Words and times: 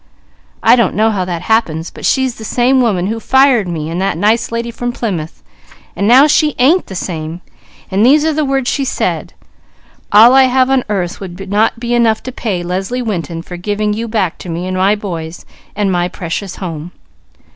I 0.63 0.75
don't 0.75 0.95
know 0.95 1.11
how 1.11 1.25
that 1.25 1.43
happens, 1.43 1.91
but 1.91 2.07
she's 2.07 2.33
the 2.37 2.43
same 2.43 2.81
woman 2.81 3.05
who 3.05 3.19
fired 3.19 3.67
me 3.67 3.87
and 3.87 4.01
the 4.01 4.15
nice 4.15 4.51
lady 4.51 4.71
from 4.71 4.91
Plymouth, 4.91 5.43
and 5.95 6.07
now 6.07 6.25
she 6.25 6.55
ain't 6.57 6.87
the 6.87 6.95
same, 6.95 7.41
and 7.91 8.03
these 8.03 8.25
are 8.25 8.33
the 8.33 8.43
words 8.43 8.67
she 8.67 8.83
said: 8.83 9.33
'All 10.11 10.33
I 10.33 10.45
have 10.45 10.71
on 10.71 10.83
earth 10.89 11.19
would 11.19 11.51
not 11.51 11.79
be 11.79 11.93
enough 11.93 12.23
to 12.23 12.31
pay 12.31 12.63
Leslie 12.63 13.03
Winton 13.03 13.43
for 13.43 13.57
giving 13.57 13.93
you 13.93 14.07
back 14.07 14.39
to 14.39 14.49
me, 14.49 14.65
and 14.65 14.75
my 14.75 14.95
boys, 14.95 15.45
and 15.75 15.91
my 15.91 16.07
precious 16.07 16.55
home.' 16.55 16.91